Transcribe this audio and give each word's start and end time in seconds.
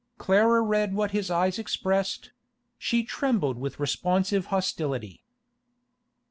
Clara 0.17 0.63
read 0.63 0.95
what 0.95 1.11
his 1.11 1.29
eyes 1.29 1.59
expressed; 1.59 2.31
she 2.79 3.03
trembled 3.03 3.59
with 3.59 3.79
responsive 3.79 4.47
hostility. 4.47 5.23